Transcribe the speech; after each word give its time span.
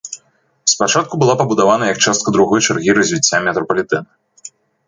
Спачатку 0.71 1.19
была 1.25 1.35
пабудавана 1.43 1.91
як 1.93 2.01
частка 2.05 2.35
другой 2.39 2.65
чаргі 2.67 2.97
развіцця 2.99 3.37
метрапалітэна. 3.49 4.09